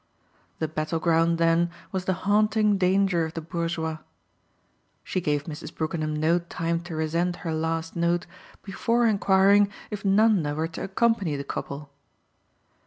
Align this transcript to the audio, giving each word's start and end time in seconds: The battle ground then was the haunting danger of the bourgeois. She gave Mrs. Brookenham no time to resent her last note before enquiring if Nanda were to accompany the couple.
The 0.57 0.67
battle 0.67 0.99
ground 0.99 1.37
then 1.37 1.69
was 1.91 2.05
the 2.05 2.13
haunting 2.25 2.75
danger 2.79 3.23
of 3.23 3.35
the 3.35 3.41
bourgeois. 3.41 3.99
She 5.03 5.21
gave 5.21 5.43
Mrs. 5.43 5.71
Brookenham 5.75 6.15
no 6.15 6.39
time 6.39 6.79
to 6.85 6.95
resent 6.95 7.35
her 7.45 7.53
last 7.53 7.95
note 7.95 8.25
before 8.63 9.05
enquiring 9.05 9.69
if 9.91 10.03
Nanda 10.03 10.55
were 10.55 10.67
to 10.69 10.85
accompany 10.85 11.35
the 11.35 11.43
couple. 11.43 11.91